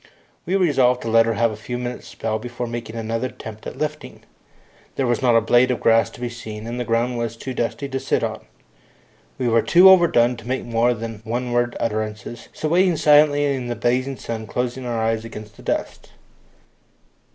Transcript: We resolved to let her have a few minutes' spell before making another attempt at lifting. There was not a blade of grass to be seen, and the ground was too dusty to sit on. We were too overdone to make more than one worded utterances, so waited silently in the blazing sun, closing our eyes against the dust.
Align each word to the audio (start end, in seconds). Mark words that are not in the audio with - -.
We 0.47 0.55
resolved 0.55 1.03
to 1.03 1.09
let 1.09 1.27
her 1.27 1.35
have 1.35 1.51
a 1.51 1.55
few 1.55 1.77
minutes' 1.77 2.07
spell 2.07 2.39
before 2.39 2.65
making 2.65 2.95
another 2.95 3.27
attempt 3.27 3.67
at 3.67 3.77
lifting. 3.77 4.23
There 4.95 5.05
was 5.05 5.21
not 5.21 5.35
a 5.35 5.41
blade 5.41 5.69
of 5.69 5.79
grass 5.79 6.09
to 6.09 6.19
be 6.19 6.27
seen, 6.27 6.65
and 6.65 6.79
the 6.79 6.83
ground 6.83 7.19
was 7.19 7.37
too 7.37 7.53
dusty 7.53 7.87
to 7.87 7.99
sit 7.99 8.23
on. 8.23 8.43
We 9.37 9.47
were 9.47 9.61
too 9.61 9.91
overdone 9.91 10.37
to 10.37 10.47
make 10.47 10.65
more 10.65 10.95
than 10.95 11.21
one 11.23 11.51
worded 11.51 11.77
utterances, 11.79 12.49
so 12.51 12.67
waited 12.69 12.97
silently 12.97 13.45
in 13.45 13.67
the 13.67 13.75
blazing 13.75 14.17
sun, 14.17 14.47
closing 14.47 14.87
our 14.87 14.99
eyes 15.03 15.23
against 15.23 15.55
the 15.57 15.61
dust. 15.61 16.09